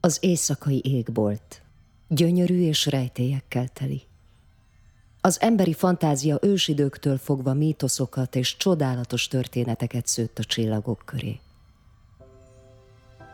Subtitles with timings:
[0.00, 1.62] Az éjszakai égbolt,
[2.08, 4.02] gyönyörű és rejtélyekkel teli.
[5.20, 11.40] Az emberi fantázia ősidőktől fogva mítoszokat és csodálatos történeteket szőtt a csillagok köré.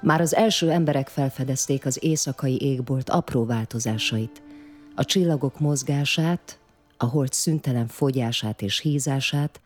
[0.02, 4.42] Már az első emberek felfedezték az éjszakai égbolt apró változásait,
[4.94, 6.58] a csillagok mozgását,
[6.96, 9.60] a hold szüntelen fogyását és hízását,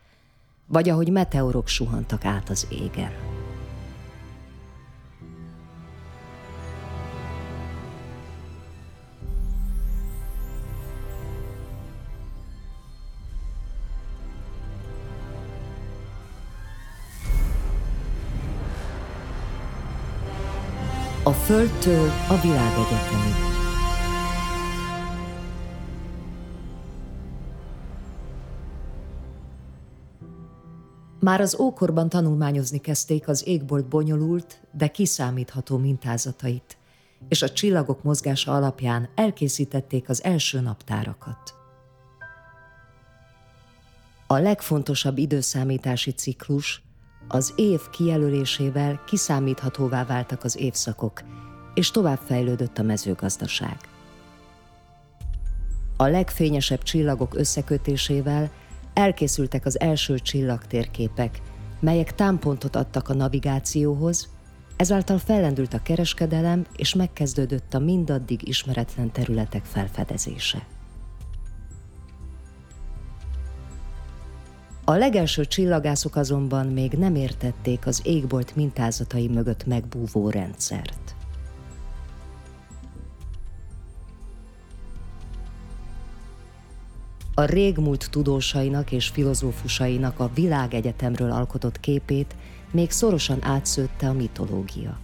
[0.67, 3.38] vagy ahogy meteorok suhantak át az égen.
[21.49, 23.33] Földtől a világegyetemig.
[31.19, 36.77] Már az ókorban tanulmányozni kezdték az égbolt bonyolult, de kiszámítható mintázatait,
[37.27, 41.53] és a csillagok mozgása alapján elkészítették az első naptárakat.
[44.27, 46.83] A legfontosabb időszámítási ciklus
[47.27, 51.21] az év kijelölésével kiszámíthatóvá váltak az évszakok,
[51.73, 53.77] és továbbfejlődött a mezőgazdaság.
[55.97, 58.51] A legfényesebb csillagok összekötésével
[58.93, 61.41] elkészültek az első csillagtérképek,
[61.79, 64.29] melyek támpontot adtak a navigációhoz,
[64.75, 70.67] ezáltal fellendült a kereskedelem, és megkezdődött a mindaddig ismeretlen területek felfedezése.
[74.89, 81.15] A legelső csillagászok azonban még nem értették az égbolt mintázatai mögött megbúvó rendszert.
[87.33, 92.35] A régmúlt tudósainak és filozófusainak a világegyetemről alkotott képét
[92.71, 94.99] még szorosan átszőtte a mitológia.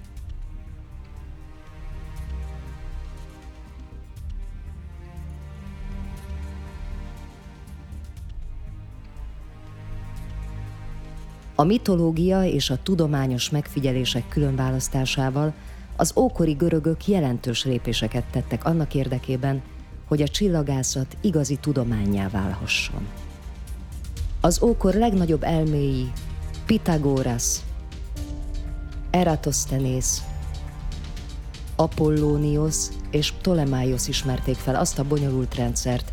[11.55, 15.53] A mitológia és a tudományos megfigyelések különválasztásával
[15.95, 19.61] az ókori görögök jelentős lépéseket tettek annak érdekében,
[20.07, 23.07] hogy a csillagászat igazi tudományá válhasson.
[24.41, 26.11] Az ókor legnagyobb elméi
[26.65, 27.57] Pitagoras,
[29.09, 30.21] Eratosthenes,
[31.75, 36.11] Apollonios és Ptolemaios ismerték fel azt a bonyolult rendszert,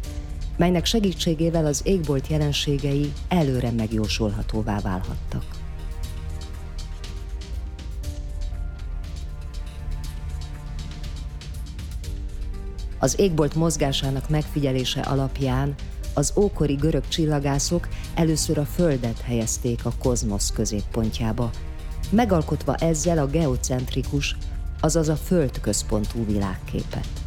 [0.62, 5.44] melynek segítségével az égbolt jelenségei előre megjósolhatóvá válhattak.
[12.98, 15.74] Az égbolt mozgásának megfigyelése alapján
[16.14, 21.50] az ókori görög csillagászok először a Földet helyezték a kozmosz középpontjába,
[22.10, 24.36] megalkotva ezzel a geocentrikus,
[24.80, 27.21] azaz a Föld központú világképet.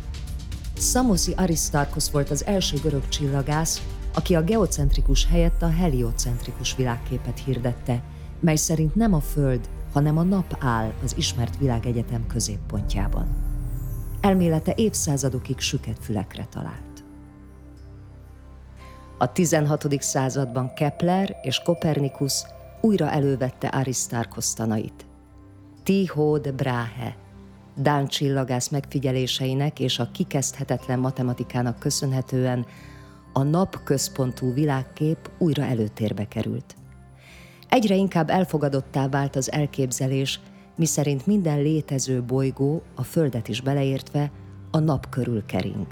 [0.78, 3.81] Szamoszi Aristarkos volt az első görög csillagász,
[4.13, 8.03] aki a geocentrikus helyett a heliocentrikus világképet hirdette,
[8.40, 13.28] mely szerint nem a Föld, hanem a nap áll az ismert világegyetem középpontjában.
[14.22, 17.03] Elmélete évszázadokig süket fülekre talált.
[19.18, 20.02] A 16.
[20.02, 22.44] században Kepler és Kopernikus
[22.81, 25.06] újra elővette Aristarkos tanait.
[25.84, 27.16] Tycho de Brahe
[27.78, 32.66] Dán csillagász megfigyeléseinek és a kikezdhetetlen matematikának köszönhetően
[33.34, 36.75] a nap központú világkép újra előtérbe került.
[37.69, 40.40] Egyre inkább elfogadottá vált az elképzelés,
[40.75, 44.31] miszerint minden létező bolygó, a Földet is beleértve,
[44.72, 45.88] a nap körül kering.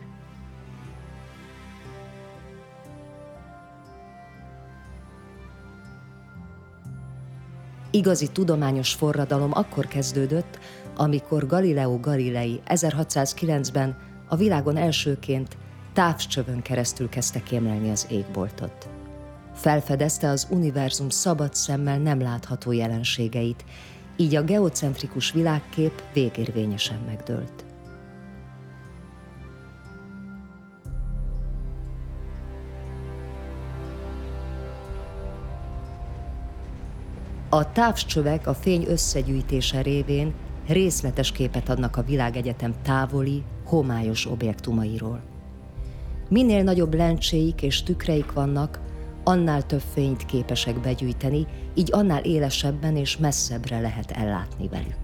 [7.91, 10.59] Igazi tudományos forradalom akkor kezdődött,
[10.95, 15.57] amikor Galileo Galilei 1609-ben a világon elsőként
[15.93, 18.89] távcsövön keresztül kezdte kémlelni az égboltot.
[19.53, 23.65] Felfedezte az univerzum szabad szemmel nem látható jelenségeit,
[24.15, 27.65] így a geocentrikus világkép végérvényesen megdőlt.
[37.49, 40.33] A távcsövek a fény összegyűjtése révén
[40.67, 45.21] részletes képet adnak a világegyetem távoli, homályos objektumairól.
[46.29, 48.79] Minél nagyobb lencséik és tükreik vannak,
[49.23, 55.02] annál több fényt képesek begyűjteni, így annál élesebben és messzebbre lehet ellátni velük.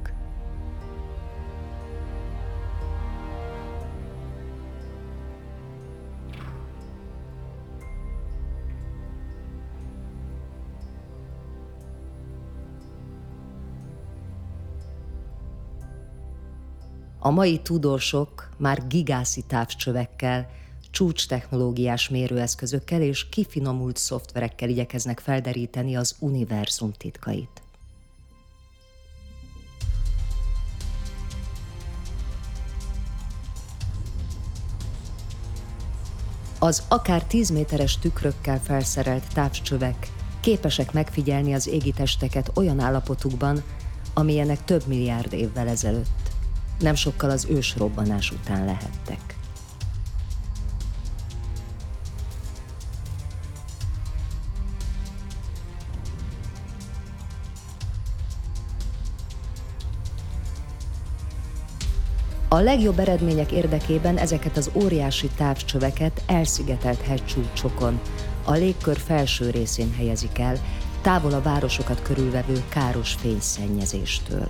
[17.21, 20.49] A mai tudósok már gigászi távcsövekkel,
[20.91, 27.61] csúcs technológiás mérőeszközökkel és kifinomult szoftverekkel igyekeznek felderíteni az univerzum titkait.
[36.59, 43.63] Az akár 10 méteres tükrökkel felszerelt távcsövek képesek megfigyelni az égitesteket olyan állapotukban,
[44.13, 46.28] amilyenek több milliárd évvel ezelőtt,
[46.79, 49.37] nem sokkal az ősrobbanás után lehettek.
[62.51, 67.99] A legjobb eredmények érdekében ezeket az óriási távcsöveket elszigetelt hegycsúcsokon,
[68.43, 70.55] a légkör felső részén helyezik el,
[71.01, 74.47] távol a városokat körülvevő káros fényszennyezéstől.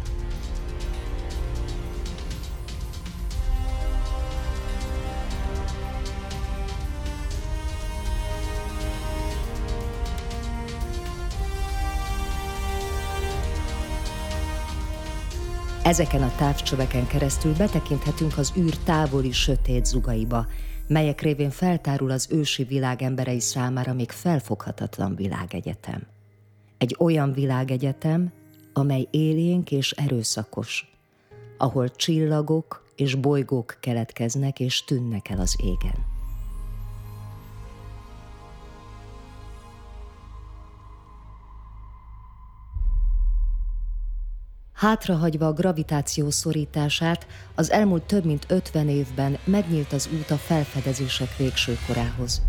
[15.89, 20.47] Ezeken a távcsöveken keresztül betekinthetünk az űr távoli sötét zugaiba,
[20.87, 26.07] melyek révén feltárul az ősi világ emberei számára még felfoghatatlan világegyetem.
[26.77, 28.31] Egy olyan világegyetem,
[28.73, 30.97] amely élénk és erőszakos,
[31.57, 36.08] ahol csillagok és bolygók keletkeznek és tűnnek el az égen.
[44.79, 51.37] Hátrahagyva a gravitáció szorítását, az elmúlt több mint 50 évben megnyílt az út a felfedezések
[51.37, 52.41] végső korához.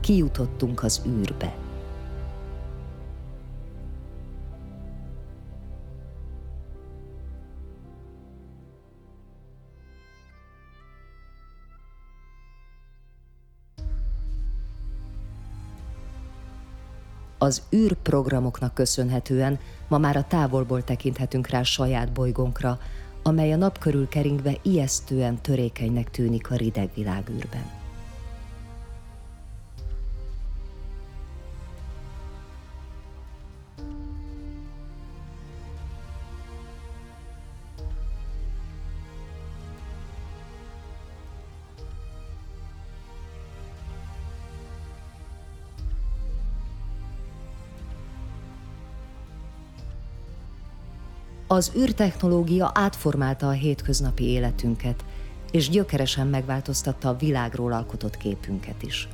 [0.00, 1.65] Kijutottunk az űrbe.
[17.38, 22.78] Az űrprogramoknak köszönhetően ma már a távolból tekinthetünk rá saját bolygónkra,
[23.22, 27.75] amely a nap körül keringve ijesztően törékenynek tűnik a rideg világűrben.
[51.56, 55.04] Az űrtechnológia átformálta a hétköznapi életünket,
[55.50, 59.08] és gyökeresen megváltoztatta a világról alkotott képünket is.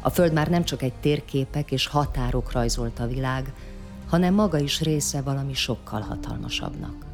[0.00, 3.52] A Föld már nem csak egy térképek és határok rajzolta a világ,
[4.08, 7.09] hanem maga is része valami sokkal hatalmasabbnak.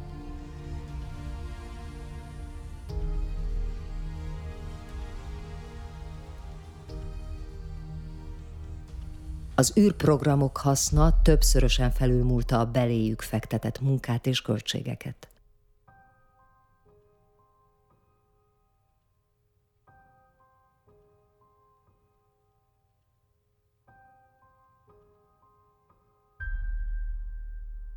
[9.59, 15.27] Az űrprogramok haszna többszörösen felülmúlta a beléjük fektetett munkát és költségeket.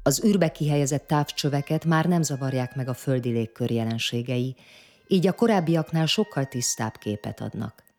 [0.02, 4.56] Az űrbe kihelyezett távcsöveket már nem zavarják meg a földi légkör jelenségei,
[5.06, 7.89] így a korábbiaknál sokkal tisztább képet adnak.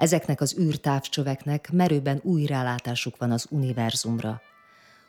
[0.00, 4.40] Ezeknek az űrtávcsöveknek merőben új rálátásuk van az univerzumra.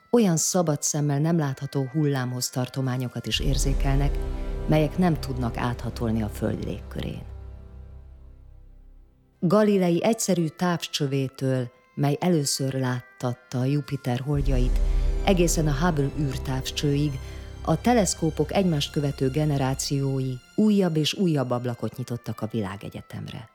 [0.09, 4.17] Olyan szabad szemmel nem látható hullámhoz tartományokat is érzékelnek,
[4.67, 7.21] melyek nem tudnak áthatolni a Föld légkörén.
[9.39, 14.79] Galilei egyszerű távcsövétől, mely először láttatta a Jupiter holdjait,
[15.23, 17.19] egészen a Hubble űrtávcsőig,
[17.65, 23.50] a teleszkópok egymást követő generációi újabb és újabb ablakot nyitottak a világegyetemre.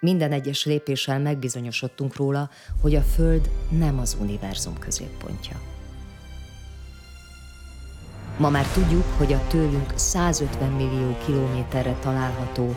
[0.00, 2.50] Minden egyes lépéssel megbizonyosodtunk róla,
[2.80, 5.60] hogy a Föld nem az univerzum középpontja.
[8.38, 12.74] Ma már tudjuk, hogy a tőlünk 150 millió kilométerre található,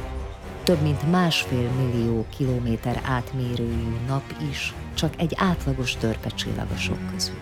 [0.64, 7.40] több mint másfél millió kilométer átmérőjű nap is csak egy átlagos törpecsillagosok közül.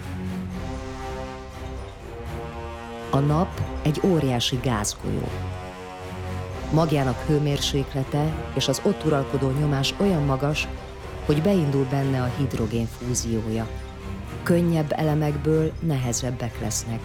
[3.09, 5.29] A nap egy óriási gázgolyó,
[6.71, 10.67] Magjának hőmérséklete és az ott uralkodó nyomás olyan magas,
[11.25, 13.67] hogy beindul benne a hidrogén fúziója.
[14.43, 16.99] Könnyebb elemekből nehezebbek lesznek,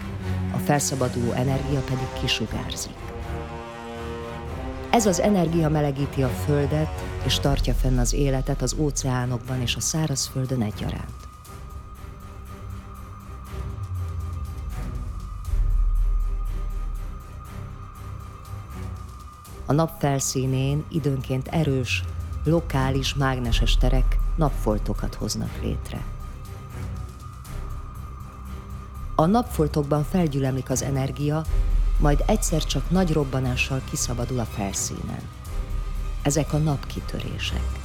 [0.53, 2.93] a felszabaduló energia pedig kisugárzik.
[4.89, 9.79] Ez az energia melegíti a Földet és tartja fenn az életet az óceánokban és a
[9.79, 11.32] szárazföldön egyaránt.
[19.73, 22.03] A nap felszínén időnként erős,
[22.43, 26.05] lokális mágneses terek napfoltokat hoznak létre.
[29.15, 31.43] A napfoltokban felgyülemlik az energia,
[31.99, 35.21] majd egyszer csak nagy robbanással kiszabadul a felszínen.
[36.21, 37.82] Ezek a napkitörések.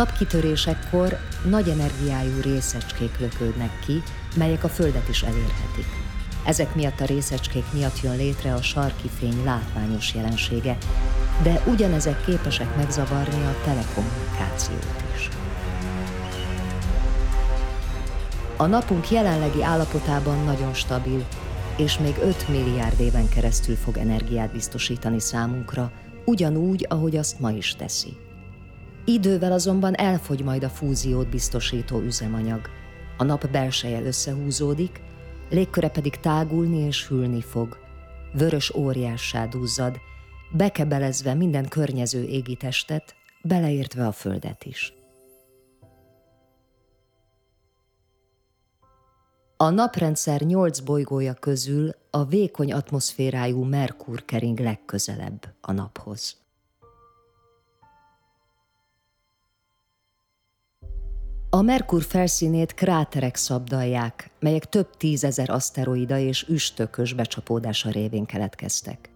[0.00, 4.02] Napkitörésekkor nagy energiájú részecskék lökődnek ki,
[4.36, 5.86] melyek a Földet is elérhetik.
[6.44, 10.76] Ezek miatt a részecskék miatt jön létre a sarki fény látványos jelensége,
[11.42, 15.28] de ugyanezek képesek megzavarni a telekommunikációt is.
[18.56, 21.26] A napunk jelenlegi állapotában nagyon stabil,
[21.76, 25.92] és még 5 milliárd éven keresztül fog energiát biztosítani számunkra,
[26.24, 28.29] ugyanúgy, ahogy azt ma is teszi.
[29.04, 32.60] Idővel azonban elfogy majd a fúziót biztosító üzemanyag.
[33.16, 35.00] A nap belseje összehúzódik,
[35.50, 37.78] légköre pedig tágulni és hűlni fog.
[38.32, 39.96] Vörös óriássá duzzad,
[40.50, 44.92] bekebelezve minden környező égitestet, beleértve a földet is.
[49.56, 56.36] A naprendszer nyolc bolygója közül a vékony atmoszférájú Merkur kering legközelebb a naphoz.
[61.52, 69.10] A Merkur felszínét kráterek szabdalják, melyek több tízezer aszteroida és üstökös becsapódása révén keletkeztek.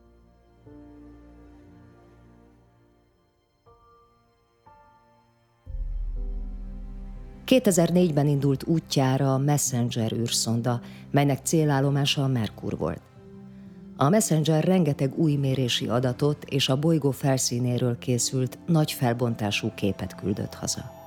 [7.47, 13.00] ...2004-ben indult útjára a Messenger űrszonda, melynek célállomása a Merkur volt.
[13.97, 20.55] A Messenger rengeteg új mérési adatot és a bolygó felszínéről készült nagy felbontású képet küldött
[20.55, 21.03] haza.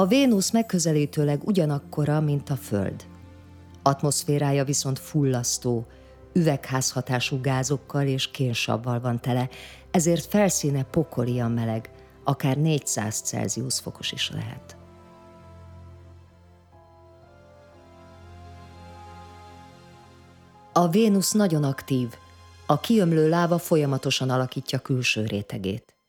[0.00, 3.04] A Vénusz megközelítőleg ugyanakkora, mint a Föld.
[3.82, 5.86] Atmoszférája viszont fullasztó,
[6.32, 9.48] üvegházhatású gázokkal és kénsavval van tele,
[9.90, 11.90] ezért felszíne pokolian meleg,
[12.24, 14.76] akár 400 Celsius fokos is lehet.
[20.72, 22.14] A Vénusz nagyon aktív,
[22.66, 25.99] a kiömlő láva folyamatosan alakítja külső rétegét.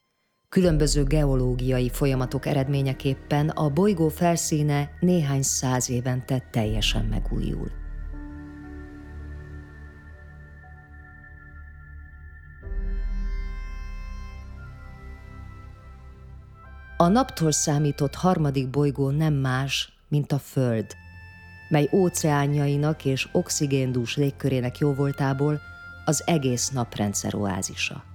[0.56, 7.72] Különböző geológiai folyamatok eredményeképpen a bolygó felszíne néhány száz évente teljesen megújul.
[16.98, 20.96] A naptól számított harmadik bolygó nem más, mint a Föld,
[21.70, 25.60] mely óceánjainak és oxigéndús légkörének jóvoltából
[26.06, 28.11] az egész naprendszer oázisa.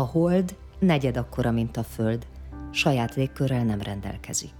[0.00, 2.26] A hold negyed akkora, mint a Föld,
[2.70, 4.52] saját légkörrel nem rendelkezik.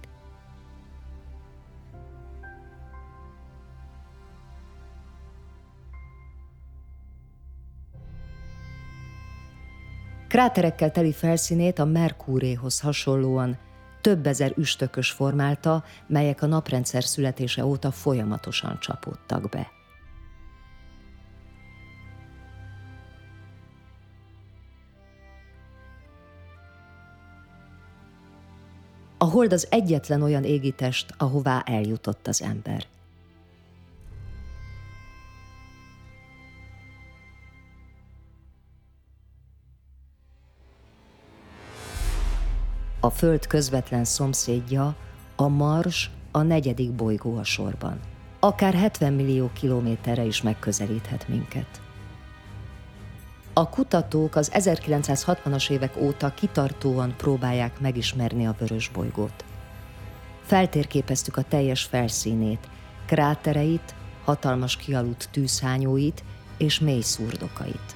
[10.27, 13.57] Kráterekkel teli felszínét a Merkúréhoz hasonlóan
[14.01, 19.80] több ezer üstökös formálta, melyek a naprendszer születése óta folyamatosan csapódtak be.
[29.21, 32.85] A hold az egyetlen olyan égitest, ahová eljutott az ember.
[42.99, 44.95] A Föld közvetlen szomszédja,
[45.35, 47.99] a Mars a negyedik bolygó a sorban.
[48.39, 51.81] Akár 70 millió kilométerre is megközelíthet minket.
[53.53, 59.45] A kutatók az 1960-as évek óta kitartóan próbálják megismerni a vörös bolygót.
[60.41, 62.69] Feltérképeztük a teljes felszínét,
[63.05, 66.23] krátereit, hatalmas kialudt tűzhányóit
[66.57, 67.95] és mély szurdokait.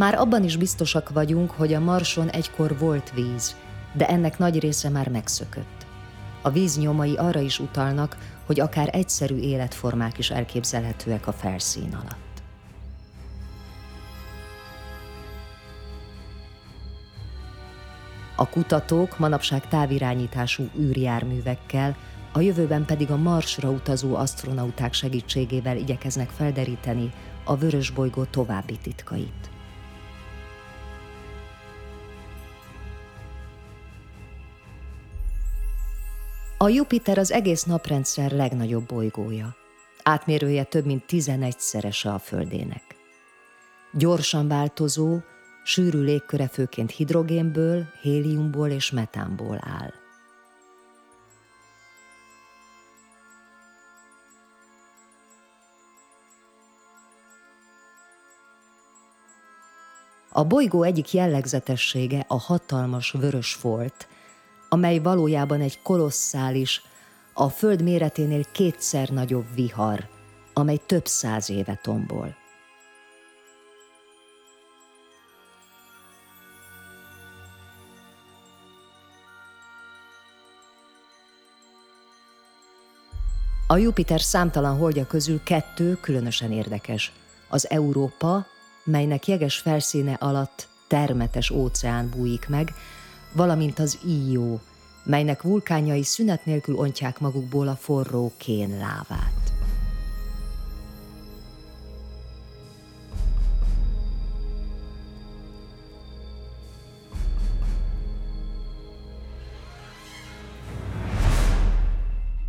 [0.00, 3.56] Már abban is biztosak vagyunk, hogy a Marson egykor volt víz,
[3.92, 5.86] de ennek nagy része már megszökött.
[6.42, 8.16] A víz nyomai arra is utalnak,
[8.46, 12.42] hogy akár egyszerű életformák is elképzelhetőek a felszín alatt.
[18.36, 21.96] A kutatók manapság távirányítású űrjárművekkel,
[22.32, 27.12] a jövőben pedig a Marsra utazó asztronauták segítségével igyekeznek felderíteni
[27.44, 29.50] a vörös bolygó további titkait.
[36.62, 39.54] A Jupiter az egész naprendszer legnagyobb bolygója.
[40.02, 42.82] Átmérője több mint 11-szerese a Földének.
[43.92, 45.18] Gyorsan változó,
[45.64, 49.92] sűrű légköre főként hidrogénből, héliumból és metánból áll.
[60.32, 64.08] A bolygó egyik jellegzetessége a hatalmas vörös folt,
[64.72, 66.82] amely valójában egy kolosszális,
[67.32, 70.08] a Föld méreténél kétszer nagyobb vihar,
[70.52, 72.38] amely több száz éve tombol.
[83.66, 87.12] A Jupiter számtalan holdja közül kettő különösen érdekes.
[87.48, 88.46] Az Európa,
[88.84, 92.74] melynek jeges felszíne alatt termetes óceán bújik meg,
[93.32, 94.60] valamint az Íjó,
[95.04, 99.40] melynek vulkányai szünet nélkül ontják magukból a forró kén lávát.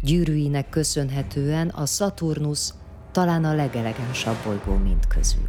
[0.01, 2.69] Gyűrűinek köszönhetően a Saturnus
[3.11, 5.47] talán a legelegánsabb bolygó mind közül.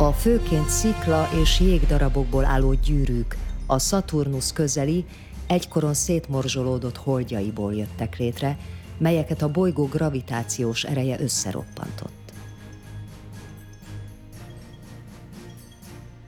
[0.00, 3.36] A főként szikla és jégdarabokból álló gyűrűk
[3.66, 5.04] a Saturnus közeli,
[5.46, 8.58] egykoron szétmorzsolódott holdjaiból jöttek létre,
[8.98, 12.32] melyeket a bolygó gravitációs ereje összeroppantott.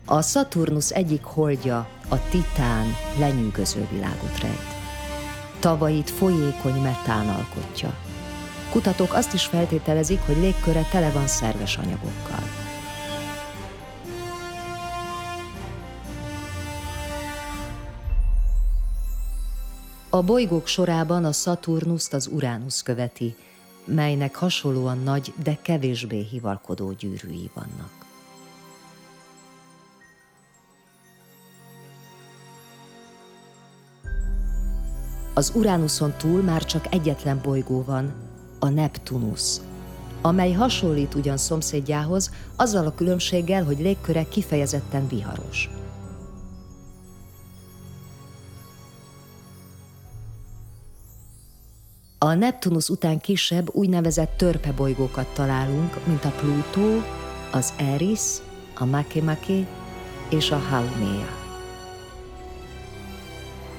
[0.04, 2.86] A Saturnus egyik holdja, a Titán
[3.18, 4.74] lenyűgöző világot rejt.
[5.60, 7.94] Tavait folyékony metán alkotja.
[8.70, 12.70] Kutatók azt is feltételezik, hogy légköre tele van szerves anyagokkal.
[20.14, 23.34] A bolygók sorában a Saturnust az Uránusz követi,
[23.84, 28.06] melynek hasonlóan nagy, de kevésbé hivalkodó gyűrűi vannak.
[35.34, 38.12] Az Uránuszon túl már csak egyetlen bolygó van,
[38.58, 39.56] a Neptunus,
[40.20, 45.70] amely hasonlít ugyan szomszédjához, azzal a különbséggel, hogy légköre kifejezetten viharos.
[52.22, 57.02] A Neptunus után kisebb úgynevezett törpebolygókat találunk, mint a Plutó,
[57.50, 58.20] az Eris,
[58.74, 59.66] a Makemake
[60.30, 61.28] és a Haumea.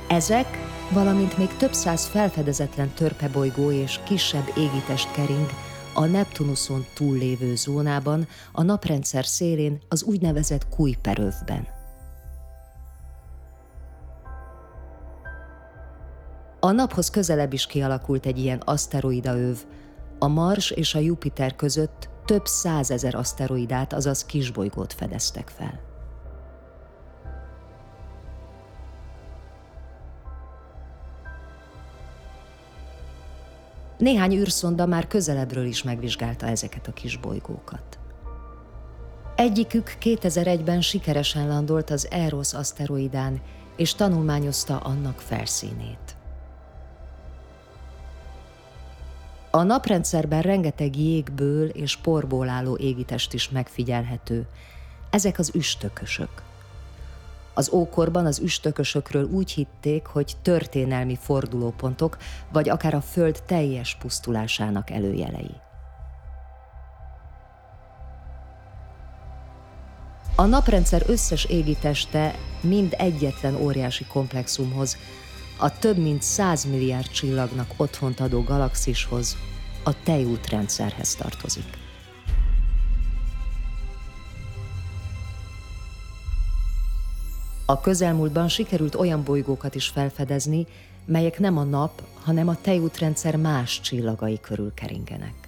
[0.08, 0.48] Ezek,
[0.92, 5.50] valamint még több száz felfedezetlen törpebolygó és kisebb égitest kering
[5.94, 11.83] a Neptunuson túllévő zónában, a naprendszer szélén, az úgynevezett Kuiperövben.
[16.66, 19.58] A naphoz közelebb is kialakult egy ilyen aszteroidaöv.
[20.20, 25.80] A Mars és a Jupiter között több százezer aszteroidát, azaz kisbolygót fedeztek fel.
[33.98, 38.00] Néhány űrszonda már közelebbről is megvizsgálta ezeket a kisbolygókat.
[39.36, 43.42] Egyikük 2001-ben sikeresen landolt az Eros aszteroidán,
[43.76, 46.22] és tanulmányozta annak felszínét.
[49.56, 54.48] A naprendszerben rengeteg jégből és porból álló égitest is megfigyelhető.
[55.10, 56.30] Ezek az üstökösök.
[57.54, 62.18] Az ókorban az üstökösökről úgy hitték, hogy történelmi fordulópontok,
[62.52, 65.56] vagy akár a Föld teljes pusztulásának előjelei.
[70.36, 74.98] A naprendszer összes égiteste mind egyetlen óriási komplexumhoz,
[75.58, 79.38] a több mint 100 milliárd csillagnak otthont adó galaxishoz,
[79.84, 81.82] a tejútrendszerhez tartozik.
[87.66, 90.68] A közelmúltban sikerült olyan bolygókat is felfedezni,
[91.06, 95.43] melyek nem a nap, hanem a tejútrendszer más csillagai körül keringenek.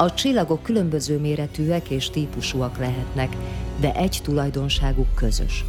[0.00, 3.36] A csillagok különböző méretűek és típusúak lehetnek,
[3.80, 5.64] de egy tulajdonságuk közös.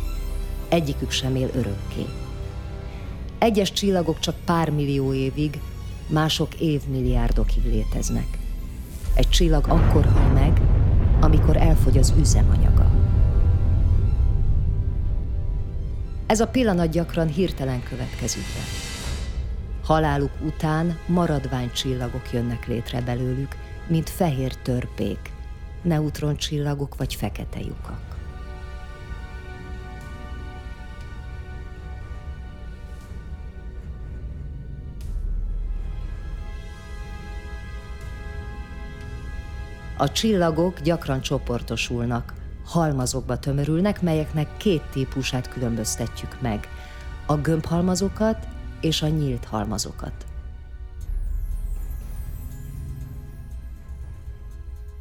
[0.67, 2.05] Egyikük sem él örökké.
[3.37, 5.59] Egyes csillagok csak pár millió évig,
[6.07, 8.37] mások évmilliárdokig léteznek.
[9.13, 10.61] Egy csillag akkor hal meg,
[11.21, 12.91] amikor elfogy az üzemanyaga.
[16.25, 18.61] Ez a pillanat gyakran hirtelen következik be.
[19.83, 23.55] Haláluk után maradványcsillagok jönnek létre belőlük,
[23.89, 25.31] mint fehér törpék,
[25.81, 28.17] neutroncsillagok vagy fekete lyukak.
[39.97, 42.33] A csillagok gyakran csoportosulnak,
[42.65, 46.67] halmazokba tömörülnek, melyeknek két típusát különböztetjük meg,
[47.25, 48.47] a gömbhalmazokat
[48.81, 50.28] és a nyílt halmazokat.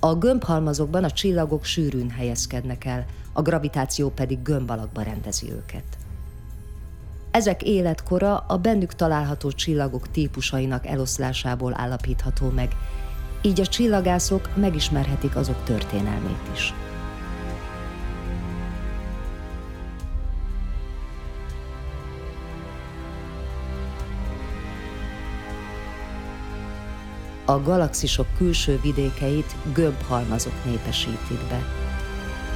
[0.01, 5.85] A gömbhalmazokban a csillagok sűrűn helyezkednek el, a gravitáció pedig gömb alakba rendezi őket.
[7.31, 12.77] Ezek életkora a bennük található csillagok típusainak eloszlásából állapítható meg,
[13.43, 16.75] így a csillagászok megismerhetik azok történelmét is.
[27.49, 31.63] A galaxisok külső vidékeit gömbhalmazok népesítik be.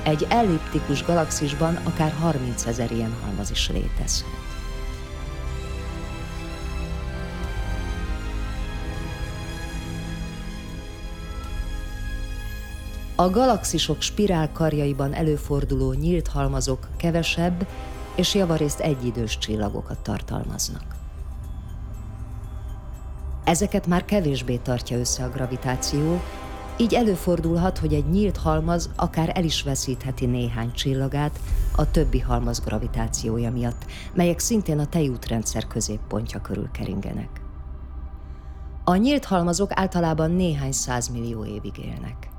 [0.02, 4.28] Egy elliptikus galaxisban akár 30 ezer ilyen halmaz is létezhet.
[13.14, 17.66] A galaxisok spirálkarjaiban előforduló nyílt halmazok kevesebb
[18.14, 21.01] és javarészt egyidős csillagokat tartalmaznak.
[23.52, 26.20] Ezeket már kevésbé tartja össze a gravitáció,
[26.76, 31.40] így előfordulhat, hogy egy nyílt halmaz akár el is veszítheti néhány csillagát
[31.76, 33.84] a többi halmaz gravitációja miatt,
[34.14, 37.40] melyek szintén a tejútrendszer középpontja körül keringenek.
[38.84, 42.31] A nyílt halmazok általában néhány százmillió évig élnek.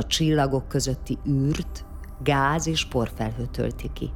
[0.00, 1.84] A csillagok közötti űrt
[2.22, 4.10] gáz és porfelhő tölti ki.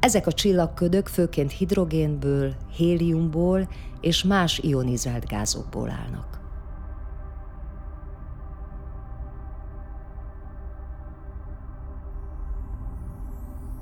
[0.00, 3.68] Ezek a csillagködök főként hidrogénből, héliumból
[4.00, 6.39] és más ionizált gázokból állnak.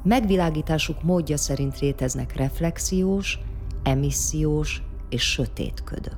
[0.02, 3.38] Megvilágításuk módja szerint léteznek reflexiós,
[3.82, 6.16] emissziós és sötét ködök.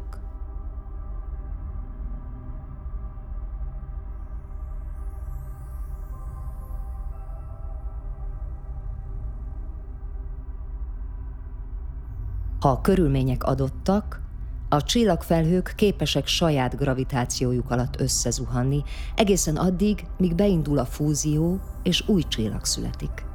[12.61, 14.21] Ha a körülmények adottak,
[14.69, 18.83] a csillagfelhők képesek saját gravitációjuk alatt összezuhanni,
[19.15, 23.29] egészen addig, míg beindul a fúzió és új csillag születik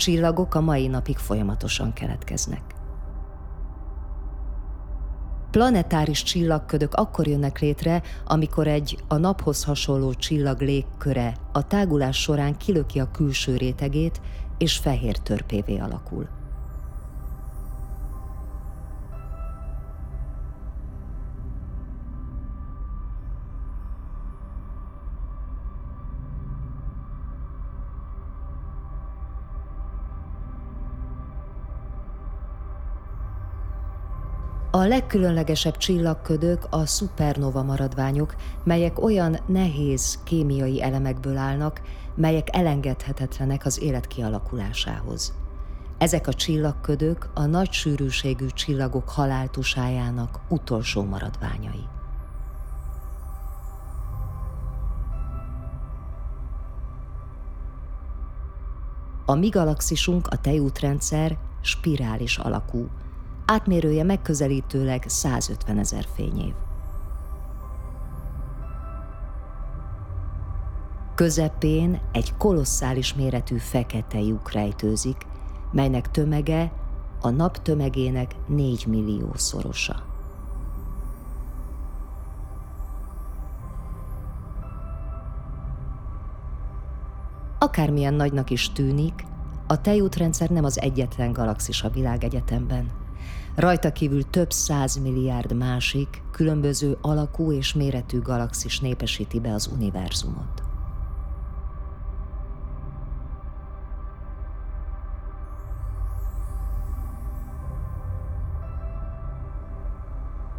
[0.00, 2.62] csillagok a mai napig folyamatosan keletkeznek.
[5.50, 12.56] Planetáris csillagködök akkor jönnek létre, amikor egy a naphoz hasonló csillag légköre a tágulás során
[12.56, 14.20] kilöki a külső rétegét,
[14.58, 16.39] és fehér törpévé alakul.
[34.80, 41.82] A legkülönlegesebb csillagködök a szupernova maradványok, melyek olyan nehéz kémiai elemekből állnak,
[42.14, 45.34] melyek elengedhetetlenek az élet kialakulásához.
[45.98, 51.84] Ezek a csillagködök a nagy sűrűségű csillagok haláltusájának utolsó maradványai.
[59.26, 62.88] A mi galaxisunk, a tejútrendszer spirális alakú,
[63.50, 66.52] átmérője megközelítőleg 150 ezer fényév.
[71.14, 75.26] Közepén egy kolosszális méretű fekete lyuk rejtőzik,
[75.72, 76.72] melynek tömege
[77.20, 80.02] a nap tömegének 4 millió szorosa.
[87.58, 89.28] Akármilyen nagynak is tűnik,
[89.66, 93.00] A tejútrendszer nem az egyetlen galaxis a világegyetemben.
[93.54, 100.62] Rajta kívül több száz milliárd másik, különböző alakú és méretű galaxis népesíti be az univerzumot.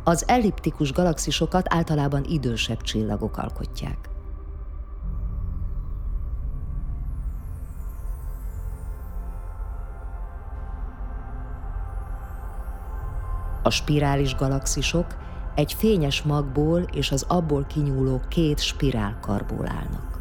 [0.03, 4.09] Az elliptikus galaxisokat általában idősebb csillagok alkotják.
[13.63, 15.05] A spirális galaxisok
[15.55, 20.11] egy fényes magból és az abból kinyúló két spirálkarból állnak.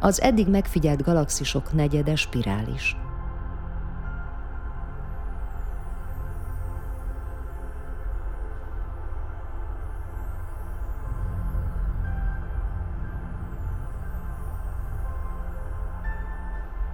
[0.00, 2.96] Az eddig megfigyelt galaxisok negyede spirális.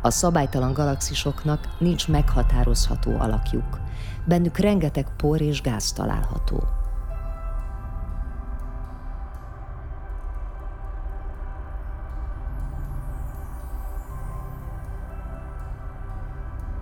[0.09, 3.81] A szabálytalan galaxisoknak nincs meghatározható alakjuk.
[4.25, 6.63] Bennük rengeteg por és gáz található.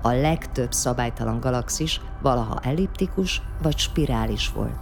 [0.03, 4.79] A legtöbb szabálytalan galaxis valaha elliptikus vagy spirális volt,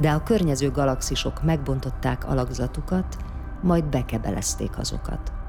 [0.00, 3.16] de a környező galaxisok megbontották alakzatukat,
[3.62, 5.39] majd bekebelezték azokat.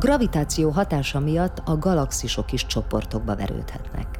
[0.00, 4.18] Gravitáció hatása miatt a galaxisok is csoportokba verődhetnek.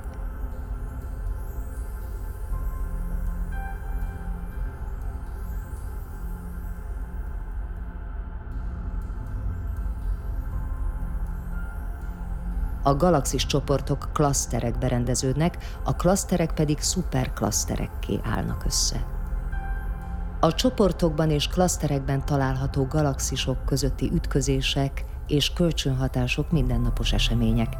[12.82, 19.06] A galaxis csoportok klaszterekbe rendeződnek, a klaszterek pedig szuperklaszterekké állnak össze.
[20.40, 27.76] A csoportokban és klaszterekben található galaxisok közötti ütközések és kölcsönhatások mindennapos események,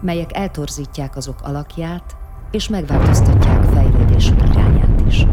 [0.00, 2.16] melyek eltorzítják azok alakját
[2.50, 5.26] és megváltoztatják fejlődésük irányát is.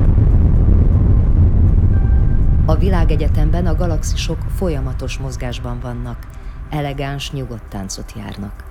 [2.65, 6.27] A világegyetemben a galaxisok folyamatos mozgásban vannak,
[6.69, 8.69] elegáns, nyugodt táncot járnak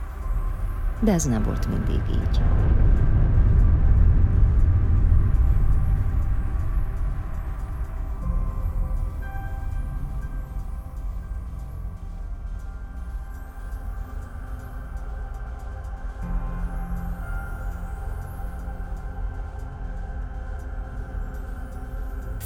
[1.01, 2.41] de ez nem volt mindig így.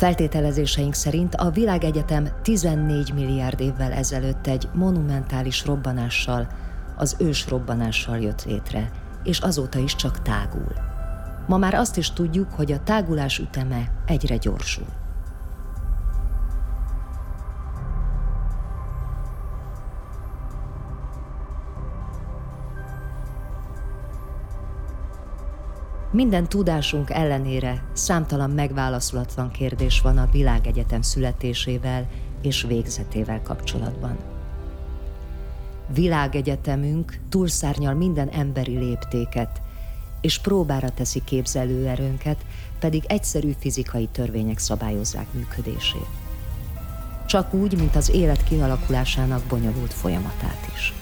[0.04, 6.48] Feltételezéseink szerint a világegyetem 14 milliárd évvel ezelőtt egy monumentális robbanással
[6.96, 8.90] az ős robbanással jött létre,
[9.22, 10.72] és azóta is csak tágul.
[11.46, 15.03] Ma már azt is tudjuk, hogy a tágulás üteme egyre gyorsul.
[26.14, 32.08] Minden tudásunk ellenére számtalan megválaszolatlan kérdés van a világegyetem születésével
[32.42, 34.16] és végzetével kapcsolatban.
[35.94, 39.60] Világegyetemünk túlszárnyal minden emberi léptéket,
[40.20, 42.44] és próbára teszi képzelőerőnket,
[42.78, 46.08] pedig egyszerű fizikai törvények szabályozzák működését.
[47.26, 50.92] Csak úgy, mint az élet kialakulásának bonyolult folyamatát is.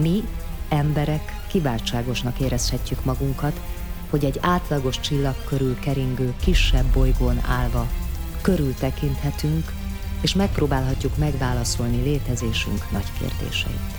[0.00, 0.22] Mi,
[0.68, 3.60] emberek, kiváltságosnak érezhetjük magunkat,
[4.10, 7.86] hogy egy átlagos csillag körül keringő kisebb bolygón állva
[8.40, 9.72] körültekinthetünk,
[10.20, 13.97] és megpróbálhatjuk megválaszolni létezésünk nagy kérdéseit.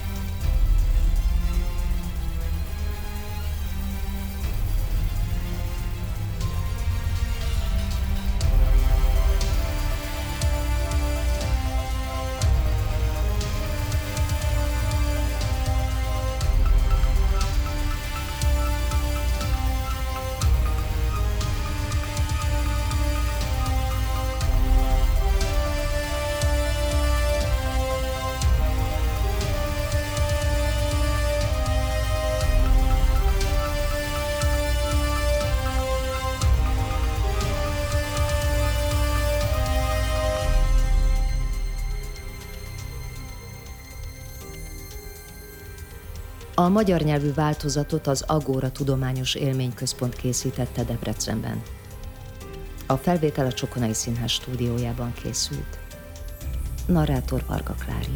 [46.60, 51.62] A magyar nyelvű változatot az Agóra Tudományos Élményközpont készítette Debrecenben.
[52.88, 55.80] A felvétel a Csokonai Színház stúdiójában készült.
[56.86, 58.14] Narrátor Varga Klári.